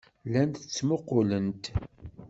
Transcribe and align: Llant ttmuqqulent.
Llant 0.27 0.61
ttmuqqulent. 0.71 1.63